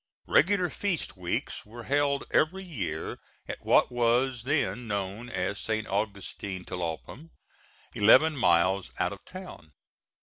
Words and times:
Regular 0.25 0.71
feast 0.71 1.15
weeks 1.15 1.63
were 1.63 1.83
held 1.83 2.23
every 2.31 2.63
year 2.63 3.19
at 3.47 3.63
what 3.63 3.91
was 3.91 4.45
then 4.45 4.87
known 4.87 5.29
as 5.29 5.59
St. 5.59 5.85
Augustin 5.85 6.65
Tlalpam, 6.65 7.29
eleven 7.93 8.35
miles 8.35 8.91
out 8.97 9.13
of 9.13 9.23
town. 9.25 9.73